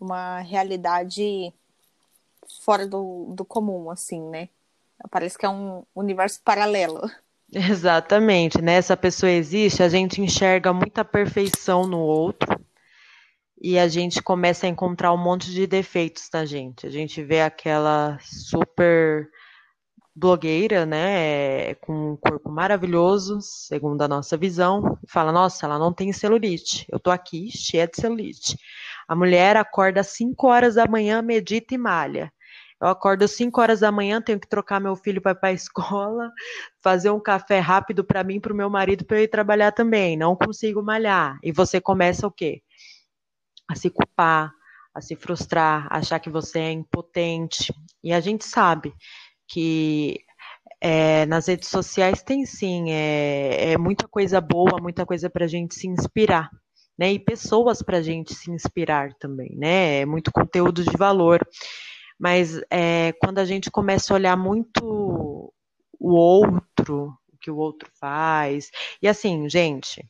[0.00, 1.52] uma realidade
[2.64, 4.48] fora do, do comum, assim, né?
[5.10, 7.08] Parece que é um universo paralelo.
[7.52, 8.74] Exatamente, né?
[8.74, 12.58] Essa pessoa existe, a gente enxerga muita perfeição no outro,
[13.60, 16.86] e a gente começa a encontrar um monte de defeitos na gente.
[16.86, 19.28] A gente vê aquela super
[20.14, 25.92] blogueira, né, com um corpo maravilhoso, segundo a nossa visão, e fala: "Nossa, ela não
[25.92, 26.86] tem celulite.
[26.90, 28.58] Eu tô aqui cheia de celulite".
[29.08, 32.32] A mulher acorda às 5 horas da manhã, medita e malha.
[32.80, 35.48] Eu acordo às 5 horas da manhã, tenho que trocar meu filho para ir para
[35.48, 36.30] a escola,
[36.82, 40.16] fazer um café rápido para mim, para o meu marido, para eu ir trabalhar também.
[40.16, 41.38] Não consigo malhar.
[41.42, 42.62] E você começa o quê?
[43.68, 44.52] a se culpar,
[44.94, 47.72] a se frustrar, a achar que você é impotente.
[48.02, 48.94] E a gente sabe
[49.46, 50.18] que
[50.80, 55.48] é, nas redes sociais tem sim, é, é muita coisa boa, muita coisa para a
[55.48, 56.48] gente se inspirar.
[56.98, 60.00] Né, e pessoas para a gente se inspirar também, né?
[60.00, 61.38] É muito conteúdo de valor.
[62.18, 65.52] Mas é, quando a gente começa a olhar muito
[66.00, 70.04] o outro, o que o outro faz, e assim, gente,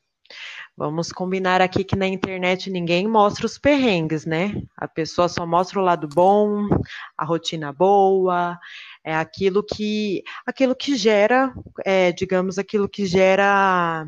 [0.77, 4.53] Vamos combinar aqui que na internet ninguém mostra os perrengues, né?
[4.77, 6.69] A pessoa só mostra o lado bom,
[7.17, 8.57] a rotina boa,
[9.03, 11.53] é aquilo que, aquilo que gera,
[11.85, 14.07] é, digamos, aquilo que gera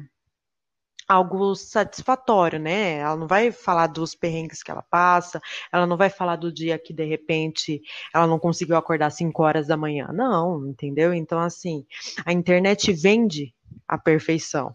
[1.11, 2.99] algo satisfatório, né?
[2.99, 5.40] Ela não vai falar dos perrengues que ela passa,
[5.73, 7.83] ela não vai falar do dia que de repente
[8.14, 10.09] ela não conseguiu acordar às 5 horas da manhã.
[10.12, 11.12] Não, entendeu?
[11.12, 11.85] Então, assim,
[12.25, 13.55] a internet vende
[13.87, 14.75] a perfeição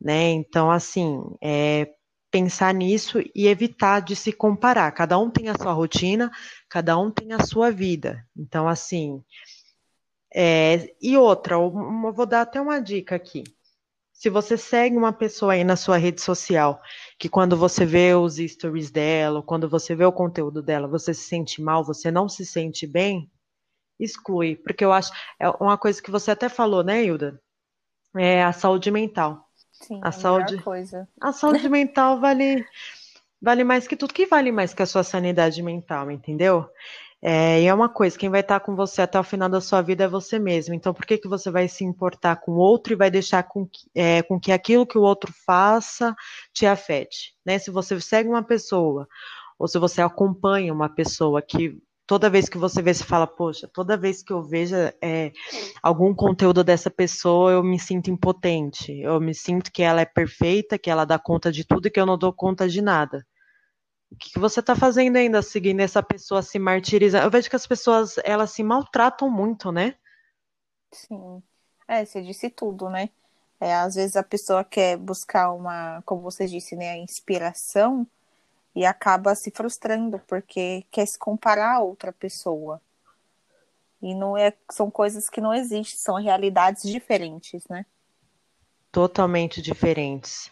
[0.00, 0.30] né?
[0.30, 1.92] Então, assim, é
[2.30, 4.90] pensar nisso e evitar de se comparar.
[4.92, 6.30] Cada um tem a sua rotina,
[6.68, 8.24] cada um tem a sua vida.
[8.36, 9.22] Então, assim,
[10.34, 11.70] é, e outra, eu
[12.12, 13.44] vou dar até uma dica aqui.
[14.18, 16.80] Se você segue uma pessoa aí na sua rede social,
[17.18, 21.24] que quando você vê os stories dela, quando você vê o conteúdo dela, você se
[21.24, 23.30] sente mal, você não se sente bem,
[24.00, 24.56] exclui.
[24.56, 27.38] Porque eu acho, é uma coisa que você até falou, né, Hilda?
[28.16, 29.50] É a saúde mental.
[29.70, 31.06] Sim, a, a saúde, coisa.
[31.20, 32.64] A saúde mental vale
[33.40, 34.14] vale mais que tudo.
[34.14, 36.66] que vale mais que a sua sanidade mental, entendeu?
[37.22, 39.82] É, e é uma coisa, quem vai estar com você até o final da sua
[39.82, 40.74] vida é você mesmo.
[40.74, 43.66] Então, por que, que você vai se importar com o outro e vai deixar com
[43.66, 46.14] que, é, com que aquilo que o outro faça
[46.52, 47.34] te afete?
[47.44, 47.58] Né?
[47.58, 49.08] Se você segue uma pessoa,
[49.58, 53.68] ou se você acompanha uma pessoa que toda vez que você vê, você fala, poxa,
[53.72, 55.32] toda vez que eu vejo é,
[55.82, 58.92] algum conteúdo dessa pessoa, eu me sinto impotente.
[59.00, 61.98] Eu me sinto que ela é perfeita, que ela dá conta de tudo e que
[61.98, 63.26] eu não dou conta de nada.
[64.10, 67.24] O que, você está fazendo ainda seguindo essa pessoa se martirizar?
[67.24, 69.94] Eu vejo que as pessoas, elas se maltratam muito, né?
[70.92, 71.42] Sim.
[71.88, 73.10] É, você disse tudo, né?
[73.60, 78.06] É, às vezes a pessoa quer buscar uma, como você disse, né, a inspiração
[78.74, 82.80] e acaba se frustrando porque quer se comparar a outra pessoa.
[84.02, 87.86] E não é, são coisas que não existem, são realidades diferentes, né?
[88.92, 90.50] Totalmente diferentes.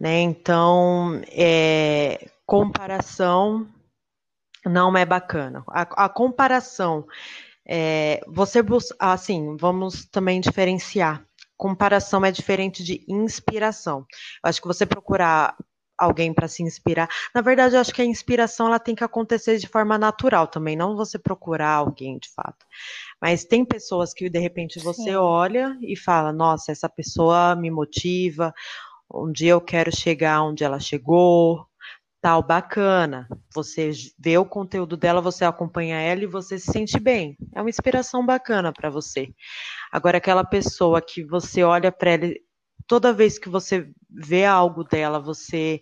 [0.00, 0.20] Né?
[0.20, 3.68] Então, é, comparação
[4.64, 5.62] não é bacana.
[5.68, 7.06] A, a comparação,
[7.68, 11.22] é, você busca, assim, vamos também diferenciar.
[11.58, 14.06] Comparação é diferente de inspiração.
[14.42, 15.54] Eu acho que você procurar
[15.98, 17.08] alguém para se inspirar.
[17.34, 20.76] Na verdade, eu acho que a inspiração ela tem que acontecer de forma natural também,
[20.76, 22.64] não você procurar alguém de fato.
[23.20, 25.16] Mas tem pessoas que de repente você Sim.
[25.16, 28.54] olha e fala: "Nossa, essa pessoa me motiva,
[29.12, 31.67] um dia eu quero chegar onde ela chegou,
[32.20, 33.28] tal, bacana.
[33.54, 37.36] Você vê o conteúdo dela, você acompanha ela e você se sente bem.
[37.54, 39.32] É uma inspiração bacana para você.
[39.92, 42.34] Agora, aquela pessoa que você olha para ela,
[42.86, 45.80] toda vez que você vê algo dela, você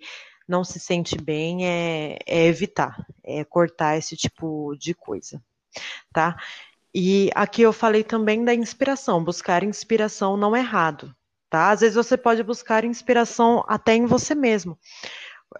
[0.49, 5.43] não se sente bem, é, é evitar, é cortar esse tipo de coisa,
[6.13, 6.37] tá?
[6.95, 9.23] E aqui eu falei também da inspiração.
[9.25, 11.15] Buscar inspiração não errado
[11.51, 11.71] tá?
[11.71, 14.79] Às vezes você pode buscar inspiração até em você mesmo.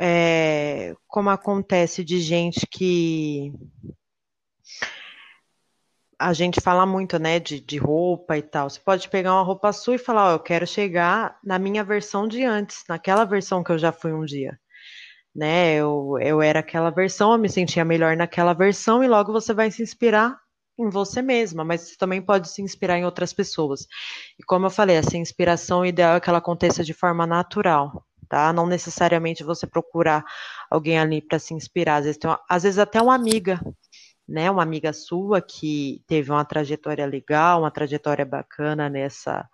[0.01, 3.53] É, como acontece de gente que
[6.19, 8.71] a gente fala muito, né, de, de roupa e tal.
[8.71, 12.27] Você pode pegar uma roupa sua e falar, ó, eu quero chegar na minha versão
[12.27, 14.59] de antes, naquela versão que eu já fui um dia.
[15.35, 19.53] Né, eu, eu era aquela versão, eu me sentia melhor naquela versão, e logo você
[19.53, 20.39] vai se inspirar
[20.79, 23.87] em você mesma, mas você também pode se inspirar em outras pessoas.
[24.39, 28.53] E como eu falei, essa inspiração ideal é que ela aconteça de forma natural, tá?
[28.53, 30.25] Não necessariamente você procurar
[30.71, 31.97] alguém ali para se inspirar.
[31.97, 33.61] Às vezes, uma, às vezes até uma amiga,
[34.29, 34.51] né?
[34.51, 39.49] Uma amiga sua que teve uma trajetória legal, uma trajetória bacana nessa.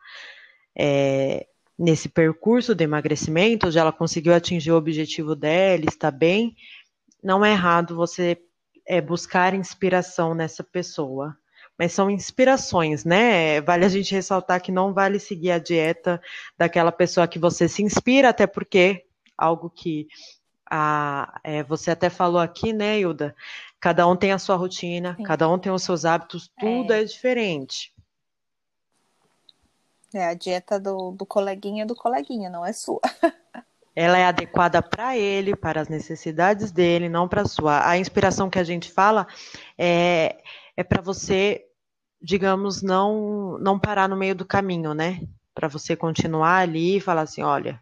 [0.76, 1.46] É,
[1.78, 6.54] nesse percurso de emagrecimento, já ela conseguiu atingir o objetivo dela, está bem,
[7.22, 8.38] não é errado você
[8.87, 11.37] é, buscar inspiração nessa pessoa.
[11.78, 13.61] Mas são inspirações, né?
[13.61, 16.20] Vale a gente ressaltar que não vale seguir a dieta
[16.56, 19.04] daquela pessoa que você se inspira, até porque
[19.37, 20.06] algo que
[20.70, 23.35] a, é, você até falou aqui, né, Hilda?
[23.80, 25.24] Cada um tem a sua rotina, Sim.
[25.24, 27.92] cada um tem os seus hábitos, tudo é, é diferente.
[30.14, 33.00] É a dieta do, do coleguinha do coleguinha, não é sua.
[33.94, 37.87] ela é adequada para ele, para as necessidades dele, não para a sua.
[37.87, 39.26] A inspiração que a gente fala
[39.76, 40.42] é,
[40.76, 41.64] é para você,
[42.20, 45.20] digamos, não não parar no meio do caminho, né?
[45.54, 47.80] Para você continuar ali e falar assim, olha,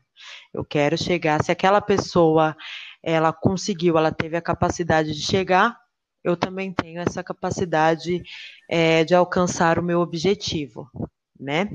[0.53, 1.43] eu quero chegar.
[1.43, 2.57] Se aquela pessoa
[3.03, 5.79] ela conseguiu, ela teve a capacidade de chegar,
[6.23, 8.23] eu também tenho essa capacidade
[8.69, 10.91] é, de alcançar o meu objetivo,
[11.39, 11.71] né?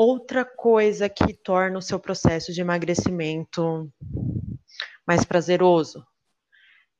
[0.00, 3.92] outra coisa que torna o seu processo de emagrecimento
[5.04, 6.06] mais prazeroso.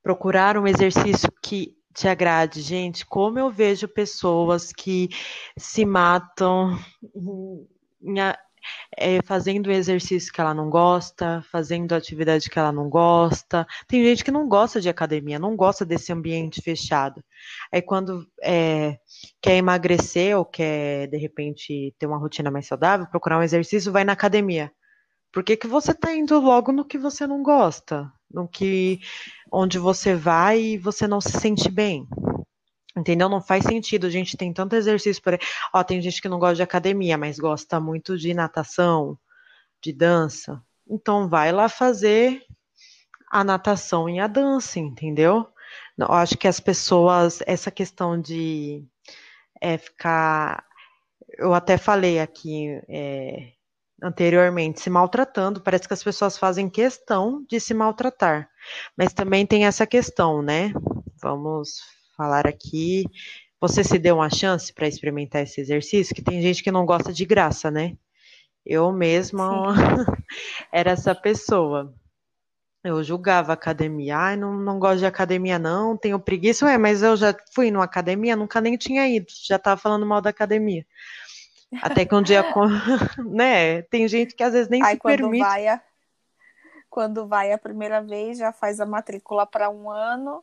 [0.03, 2.61] Procurar um exercício que te agrade.
[2.61, 5.09] Gente, como eu vejo pessoas que
[5.57, 6.79] se matam
[8.97, 13.67] é, fazendo exercício que ela não gosta, fazendo atividade que ela não gosta.
[13.89, 17.23] Tem gente que não gosta de academia, não gosta desse ambiente fechado.
[17.73, 18.99] Aí quando é,
[19.41, 24.05] quer emagrecer ou quer, de repente, ter uma rotina mais saudável, procurar um exercício, vai
[24.05, 24.73] na academia.
[25.33, 28.11] Por que, que você está indo logo no que você não gosta?
[28.31, 29.01] No que
[29.53, 32.07] onde você vai e você não se sente bem?
[32.97, 33.29] Entendeu?
[33.29, 34.07] Não faz sentido.
[34.07, 35.39] A gente tem tanto exercício por.
[35.73, 39.19] Ó, tem gente que não gosta de academia, mas gosta muito de natação,
[39.83, 40.63] de dança.
[40.89, 42.43] Então vai lá fazer
[43.31, 45.47] a natação e a dança, entendeu?
[45.99, 48.85] Eu acho que as pessoas, essa questão de
[49.61, 50.65] é, ficar.
[51.37, 53.53] Eu até falei aqui é,
[54.03, 58.49] anteriormente, se maltratando, parece que as pessoas fazem questão de se maltratar.
[58.97, 60.73] Mas também tem essa questão, né?
[61.21, 61.81] Vamos
[62.17, 63.05] falar aqui.
[63.61, 66.15] Você se deu uma chance para experimentar esse exercício?
[66.15, 67.97] Que tem gente que não gosta de graça, né?
[68.65, 69.75] Eu mesma
[70.73, 71.93] era essa pessoa.
[72.85, 74.17] Eu julgava academia.
[74.17, 76.67] Ai, não, não gosto de academia, não, tenho preguiça.
[76.67, 80.21] Ué, mas eu já fui numa academia, nunca nem tinha ido, já estava falando mal
[80.21, 80.87] da academia.
[81.83, 82.43] Até que um dia,
[83.27, 83.83] né?
[83.83, 85.39] Tem gente que às vezes nem Aí, se quando permite.
[85.41, 85.83] vai a...
[86.91, 90.43] quando vai a primeira vez, já faz a matrícula para um ano,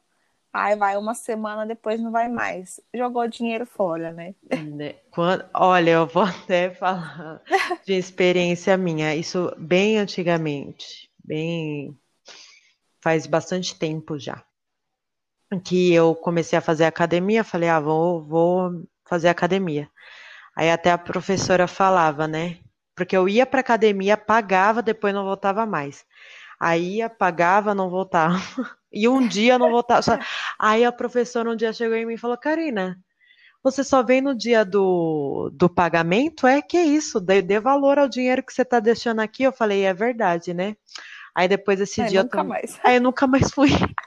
[0.54, 2.80] aí vai uma semana, depois não vai mais.
[2.94, 4.36] Jogou dinheiro fora, né?
[4.52, 4.94] Né?
[5.12, 7.42] Quando- olha, eu vou até falar
[7.86, 9.16] de experiência minha.
[9.16, 11.96] Isso bem antigamente, bem
[13.02, 14.44] faz bastante tempo já.
[15.64, 19.90] Que eu comecei a fazer academia, falei, ah, vou, vou fazer academia.
[20.56, 22.58] Aí até a professora falava, né?
[22.96, 26.06] Porque eu ia para academia, pagava, depois não voltava mais.
[26.60, 28.36] Aí ia, pagava, não voltava.
[28.98, 30.02] E um dia não voltava.
[30.02, 30.18] Só-
[30.58, 32.98] Aí a professora um dia chegou em mim e falou, Karina,
[33.64, 36.48] você só vem no dia do, do pagamento?
[36.48, 39.44] É que isso, dê, dê valor ao dinheiro que você está deixando aqui.
[39.44, 40.76] Eu falei, é verdade, né?
[41.36, 42.80] Aí depois desse Aí dia eu nunca tam- mais.
[42.84, 43.70] Aí eu nunca mais fui.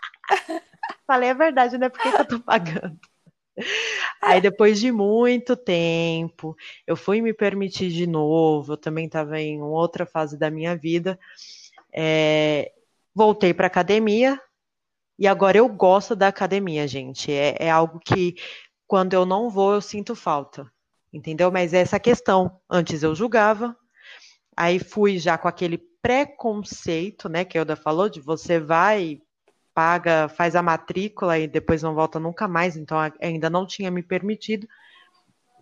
[1.06, 1.88] Falei, é verdade, né?
[1.88, 2.98] Por que que eu tô pagando?
[4.20, 8.72] Aí depois de muito tempo, eu fui me permitir de novo.
[8.72, 11.18] Eu também estava em outra fase da minha vida.
[11.92, 12.72] É,
[13.14, 14.40] voltei para academia
[15.18, 17.32] e agora eu gosto da academia, gente.
[17.32, 18.36] É, é algo que
[18.86, 20.70] quando eu não vou, eu sinto falta.
[21.12, 21.50] Entendeu?
[21.50, 22.60] Mas é essa questão.
[22.68, 23.76] Antes eu julgava,
[24.56, 29.20] aí fui já com aquele preconceito, né, que a Elda falou, de você vai,
[29.78, 34.02] paga, faz a matrícula e depois não volta nunca mais, então ainda não tinha me
[34.02, 34.66] permitido.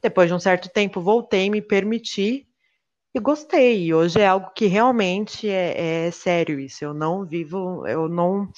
[0.02, 2.48] Depois de um certo tempo, voltei, me permiti
[3.14, 3.84] e gostei.
[3.84, 6.82] E hoje é algo que realmente é, é sério isso.
[6.82, 8.48] Eu não vivo, eu não,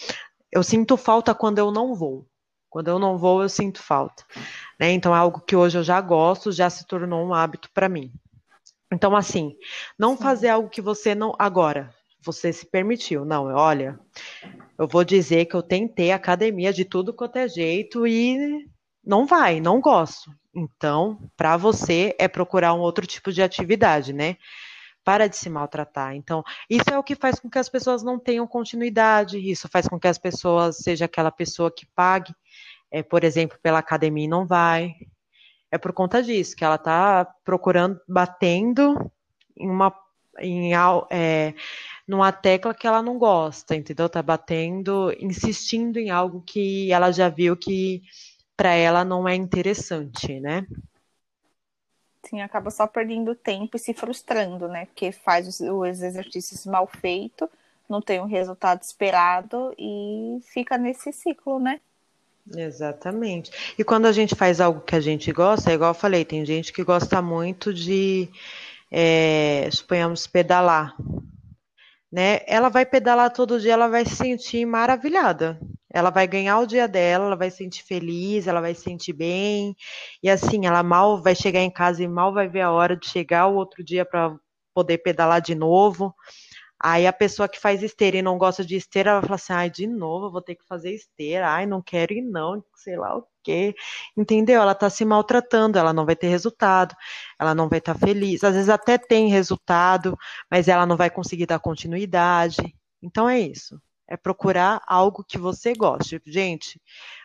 [0.53, 2.25] eu sinto falta quando eu não vou.
[2.71, 4.23] Quando eu não vou, eu sinto falta.
[4.79, 4.93] Né?
[4.93, 8.13] Então é algo que hoje eu já gosto, já se tornou um hábito para mim.
[8.93, 9.57] Então, assim,
[9.99, 10.23] não Sim.
[10.23, 11.35] fazer algo que você não.
[11.37, 11.93] Agora,
[12.23, 13.25] você se permitiu.
[13.25, 13.99] Não, olha,
[14.79, 18.65] eu vou dizer que eu tentei academia de tudo quanto é jeito e
[19.05, 20.31] não vai, não gosto.
[20.55, 24.37] Então, para você é procurar um outro tipo de atividade, né?
[25.05, 26.15] Para de se maltratar.
[26.15, 29.89] Então, isso é o que faz com que as pessoas não tenham continuidade, isso faz
[29.89, 32.35] com que as pessoas seja aquela pessoa que pague,
[32.91, 34.95] é, por exemplo, pela academia e não vai.
[35.71, 39.11] É por conta disso, que ela está procurando, batendo
[39.57, 39.93] em uma,
[40.39, 40.73] em,
[41.11, 41.55] é,
[42.09, 44.09] numa tecla que ela não gosta, entendeu?
[44.09, 48.03] Tá batendo, insistindo em algo que ela já viu que
[48.57, 50.67] para ela não é interessante, né?
[52.25, 54.87] Sim, acaba só perdendo tempo e se frustrando, né?
[54.87, 57.49] Porque faz os, os exercícios mal feitos,
[57.89, 61.79] não tem o resultado esperado e fica nesse ciclo, né?
[62.57, 63.75] Exatamente.
[63.79, 66.45] E quando a gente faz algo que a gente gosta, é igual eu falei, tem
[66.45, 68.29] gente que gosta muito de,
[68.91, 70.97] é, suponhamos, pedalar,
[72.11, 72.41] né?
[72.47, 75.59] Ela vai pedalar todo dia, ela vai se sentir maravilhada.
[75.91, 79.13] Ela vai ganhar o dia dela, ela vai se sentir feliz, ela vai se sentir
[79.13, 79.75] bem.
[80.23, 83.09] E assim, ela mal vai chegar em casa e mal vai ver a hora de
[83.09, 84.35] chegar o outro dia para
[84.75, 86.15] poder pedalar de novo.
[86.81, 89.71] Aí a pessoa que faz esteira e não gosta de esteira, ela fala assim, ai,
[89.71, 93.27] de novo, vou ter que fazer esteira, ai, não quero ir não, sei lá o
[93.43, 93.75] quê.
[94.17, 94.63] Entendeu?
[94.63, 96.95] Ela tá se maltratando, ela não vai ter resultado,
[97.39, 98.45] ela não vai estar feliz.
[98.45, 100.17] Às vezes até tem resultado,
[100.51, 102.59] mas ela não vai conseguir dar continuidade.
[103.03, 103.81] Então é isso.
[104.07, 106.21] É procurar algo que você goste.
[106.27, 106.81] Gente,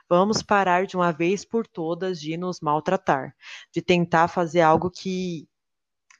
[0.09, 3.35] vamos parar de uma vez por todas de nos maltratar,
[3.71, 5.47] de tentar fazer algo que,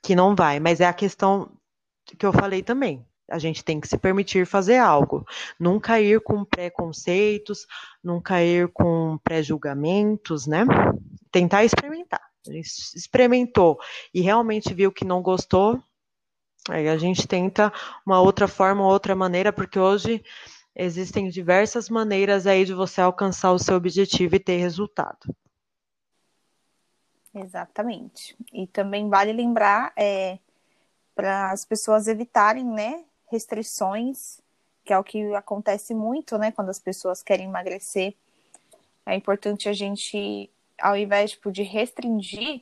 [0.03, 0.59] que não vai.
[0.59, 1.51] Mas é a questão
[2.05, 3.05] que eu falei também.
[3.29, 5.25] A gente tem que se permitir fazer algo.
[5.59, 7.65] Nunca ir com preconceitos,
[8.03, 10.65] nunca ir com pré-julgamentos, né?
[11.31, 12.21] Tentar experimentar.
[12.47, 13.79] A gente experimentou
[14.13, 15.81] e realmente viu que não gostou,
[16.69, 17.71] aí a gente tenta
[18.05, 20.23] uma outra forma, outra maneira, porque hoje
[20.75, 25.33] existem diversas maneiras aí de você alcançar o seu objetivo e ter resultado.
[27.33, 28.35] Exatamente.
[28.51, 30.37] E também vale lembrar é,
[31.15, 34.39] para as pessoas evitarem, né, restrições,
[34.85, 38.13] que é o que acontece muito, né, quando as pessoas querem emagrecer.
[39.05, 42.61] É importante a gente, ao invés tipo, de restringir,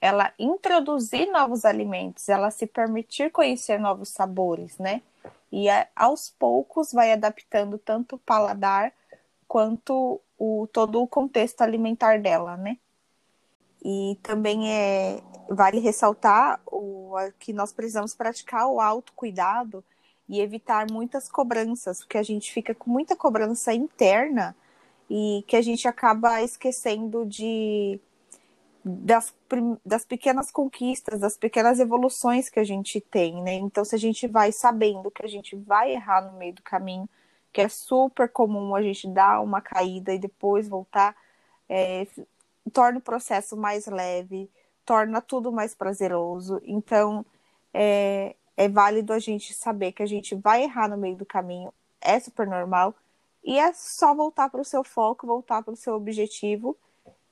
[0.00, 5.02] ela introduzir novos alimentos, ela se permitir conhecer novos sabores, né?
[5.50, 8.92] E a- aos poucos vai adaptando tanto o paladar
[9.46, 12.78] quanto o, todo o contexto alimentar dela, né?
[13.84, 19.84] E também é, vale ressaltar o, que nós precisamos praticar o autocuidado
[20.28, 24.56] e evitar muitas cobranças, porque a gente fica com muita cobrança interna
[25.10, 28.00] e que a gente acaba esquecendo de
[28.84, 29.34] das,
[29.84, 33.54] das pequenas conquistas, das pequenas evoluções que a gente tem, né?
[33.54, 37.08] Então, se a gente vai sabendo que a gente vai errar no meio do caminho,
[37.52, 41.14] que é super comum a gente dar uma caída e depois voltar,
[41.68, 42.06] é,
[42.72, 44.50] torna o processo mais leve,
[44.84, 46.60] torna tudo mais prazeroso.
[46.64, 47.24] Então,
[47.72, 48.34] é,
[48.64, 52.18] é válido a gente saber que a gente vai errar no meio do caminho, é
[52.20, 52.94] super normal,
[53.44, 56.76] e é só voltar para o seu foco, voltar para o seu objetivo,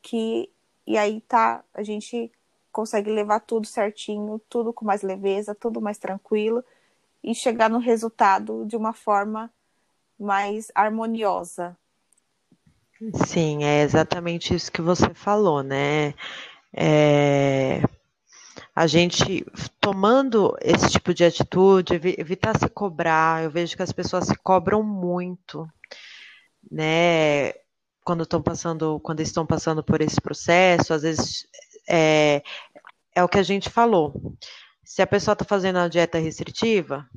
[0.02, 0.50] que
[0.86, 2.32] e aí tá, a gente
[2.72, 6.64] consegue levar tudo certinho, tudo com mais leveza, tudo mais tranquilo
[7.22, 9.50] e chegar no resultado de uma forma
[10.18, 11.76] mais harmoniosa.
[13.26, 16.14] Sim, é exatamente isso que você falou, né?
[16.72, 17.82] É...
[18.74, 19.44] A gente
[19.80, 24.82] tomando esse tipo de atitude, evitar se cobrar, eu vejo que as pessoas se cobram
[24.82, 25.68] muito,
[26.70, 27.52] né?
[28.04, 31.46] Quando estão passando, quando estão passando por esse processo, às vezes
[31.88, 32.42] é,
[33.14, 34.34] é o que a gente falou.
[34.84, 37.08] Se a pessoa está fazendo a dieta restritiva,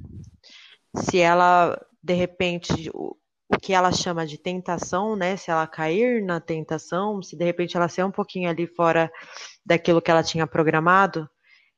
[0.96, 2.92] se ela de repente
[3.54, 5.38] o que ela chama de tentação, né?
[5.38, 9.12] Se ela cair na tentação, se de repente ela ser um pouquinho ali fora
[9.66, 11.30] daquilo que ela tinha programado,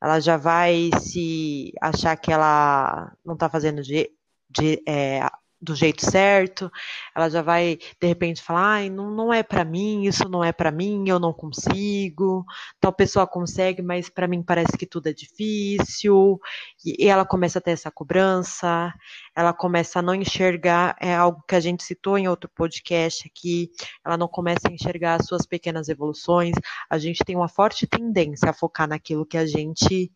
[0.02, 4.10] ela já vai se achar que ela não está fazendo de,
[4.50, 5.22] de é,
[5.62, 6.72] do jeito certo,
[7.16, 10.52] ela já vai de repente falar, ai, não, não é para mim, isso não é
[10.52, 12.46] para mim, eu não consigo,
[12.80, 16.40] tal pessoa consegue, mas para mim parece que tudo é difícil,
[16.86, 18.94] e, e, ela começa a ter essa cobrança,
[19.36, 23.72] ela começa a não enxergar, é algo que a gente citou em outro podcast aqui,
[24.06, 26.56] ela não começa a enxergar as suas pequenas evoluções,
[26.90, 30.12] a gente tem uma forte tendência a focar naquilo que a gente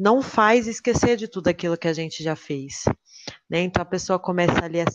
[0.00, 2.84] não faz esquecer de tudo aquilo que a gente já fez.
[3.48, 3.60] Né?
[3.60, 4.86] Então a pessoa começa ali, a,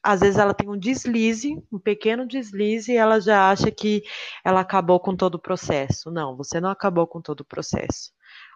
[0.00, 4.04] às vezes ela tem um deslize, um pequeno deslize, e ela já acha que
[4.44, 6.12] ela acabou com todo o processo.
[6.12, 8.12] Não, você não acabou com todo o processo.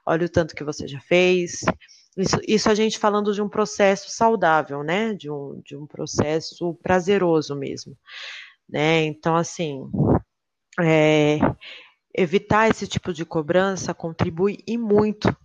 [0.07, 1.65] Olha o tanto que você já fez.
[2.17, 5.13] Isso, isso a gente falando de um processo saudável, né?
[5.13, 7.99] De um, de um processo prazeroso mesmo.
[8.69, 9.03] Né?
[9.07, 9.91] Então, assim,
[10.81, 11.41] é,
[12.15, 15.37] evitar esse tipo de cobrança contribui e muito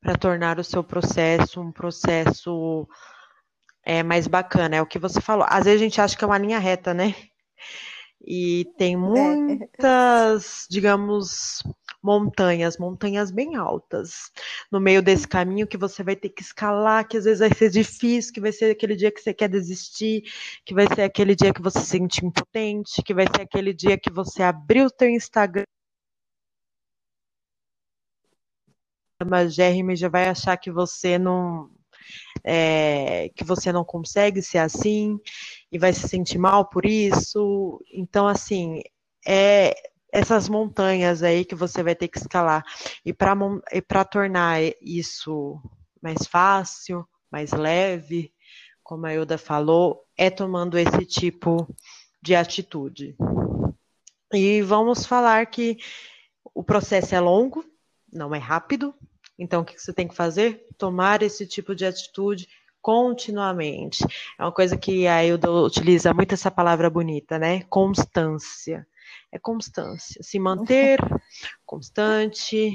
[0.00, 2.88] para tornar o seu processo um processo
[3.84, 5.46] é mais bacana, é o que você falou.
[5.48, 7.14] Às vezes a gente acha que é uma linha reta, né?
[8.20, 8.96] E tem é.
[8.96, 11.62] muitas, digamos,
[12.02, 14.30] montanhas, montanhas bem altas
[14.70, 17.70] no meio desse caminho que você vai ter que escalar, que às vezes vai ser
[17.70, 20.22] difícil, que vai ser aquele dia que você quer desistir,
[20.66, 23.98] que vai ser aquele dia que você se sente impotente, que vai ser aquele dia
[23.98, 25.64] que você abriu o teu Instagram
[29.26, 31.70] mas Jeremy já vai achar que você não
[32.44, 35.18] é, que você não consegue ser assim
[35.70, 37.82] e vai se sentir mal por isso.
[37.92, 38.80] Então, assim,
[39.26, 39.74] é
[40.12, 42.64] essas montanhas aí que você vai ter que escalar.
[43.04, 45.60] E para tornar isso
[46.00, 48.32] mais fácil, mais leve,
[48.82, 51.68] como a Ilda falou, é tomando esse tipo
[52.22, 53.16] de atitude.
[54.32, 55.76] E vamos falar que
[56.54, 57.64] o processo é longo,
[58.12, 58.94] não é rápido,
[59.38, 60.66] então, o que você tem que fazer?
[60.76, 62.48] Tomar esse tipo de atitude
[62.82, 64.04] continuamente.
[64.38, 67.62] É uma coisa que a Ilda utiliza muito essa palavra bonita, né?
[67.70, 68.86] Constância.
[69.30, 70.22] É constância.
[70.22, 70.98] Se manter
[71.64, 72.74] constante,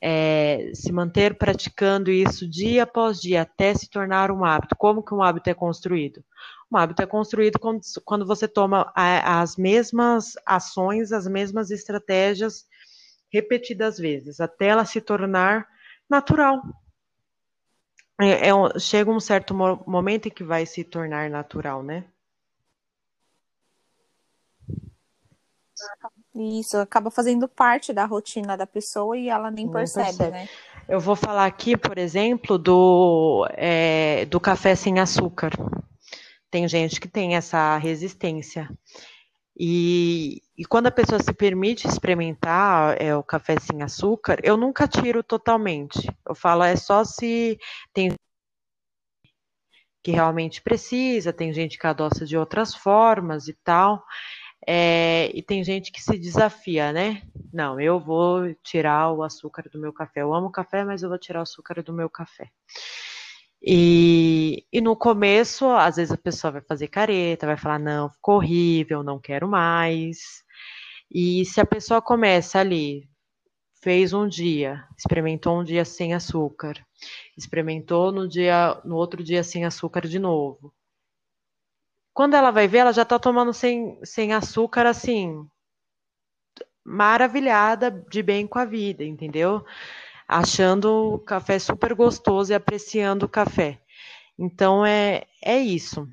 [0.00, 4.76] é, se manter praticando isso dia após dia, até se tornar um hábito.
[4.76, 6.24] Como que um hábito é construído?
[6.72, 12.66] Um hábito é construído quando, quando você toma as mesmas ações, as mesmas estratégias
[13.34, 15.66] repetidas vezes, até ela se tornar
[16.08, 16.62] natural.
[18.20, 22.04] É, é, chega um certo mo momento em que vai se tornar natural, né?
[26.32, 30.48] Isso, acaba fazendo parte da rotina da pessoa e ela nem percebe, percebe, né?
[30.88, 35.50] Eu vou falar aqui, por exemplo, do, é, do café sem açúcar.
[36.50, 38.70] Tem gente que tem essa resistência.
[39.56, 44.88] E, e quando a pessoa se permite experimentar é, o café sem açúcar, eu nunca
[44.88, 46.08] tiro totalmente.
[46.26, 47.58] Eu falo, é só se
[47.92, 48.12] tem
[50.02, 54.04] que realmente precisa, tem gente que adoça de outras formas e tal.
[54.66, 57.22] É, e tem gente que se desafia, né?
[57.52, 60.22] Não, eu vou tirar o açúcar do meu café.
[60.22, 62.50] Eu amo café, mas eu vou tirar o açúcar do meu café.
[63.66, 68.36] E, e no começo, às vezes a pessoa vai fazer careta, vai falar, não, ficou
[68.36, 70.44] horrível, não quero mais.
[71.10, 73.08] E se a pessoa começa ali,
[73.82, 76.74] fez um dia, experimentou um dia sem açúcar,
[77.38, 80.74] experimentou no dia, no outro dia sem açúcar de novo.
[82.12, 85.48] Quando ela vai ver, ela já está tomando sem, sem açúcar assim,
[86.84, 89.64] maravilhada de bem com a vida, entendeu?
[90.28, 93.80] Achando o café super gostoso e apreciando o café.
[94.38, 96.06] Então é, é isso.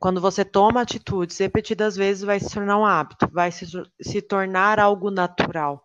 [0.00, 3.66] quando você toma atitudes repetidas vezes, vai se tornar um hábito, vai se,
[4.00, 5.82] se tornar algo natural.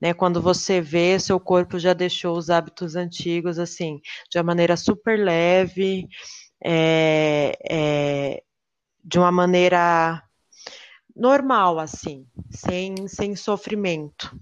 [0.00, 4.00] Né, quando você vê, seu corpo já deixou os hábitos antigos, assim,
[4.30, 6.08] de uma maneira super leve,
[6.64, 8.42] é, é,
[9.04, 10.22] de uma maneira
[11.14, 14.34] normal, assim, sem, sem sofrimento.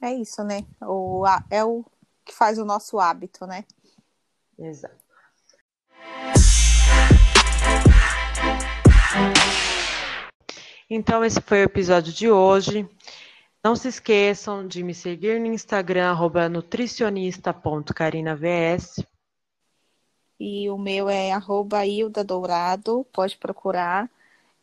[0.00, 0.64] É isso, né?
[0.80, 1.84] O, é o
[2.24, 3.64] que faz o nosso hábito, né?
[4.58, 4.96] Exato.
[10.90, 12.88] Então, esse foi o episódio de hoje.
[13.62, 16.16] Não se esqueçam de me seguir no Instagram,
[16.50, 19.04] nutricionista.carinavs.
[20.40, 24.08] E o meu é arroba Hilda Dourado, pode procurar.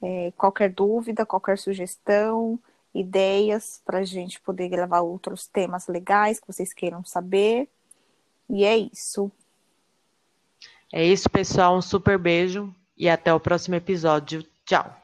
[0.01, 2.57] É, qualquer dúvida, qualquer sugestão,
[2.95, 7.67] ideias para a gente poder gravar outros temas legais que vocês queiram saber.
[8.49, 9.29] E é isso.
[10.91, 11.77] É isso, pessoal.
[11.77, 14.45] Um super beijo e até o próximo episódio.
[14.65, 14.95] Tchau.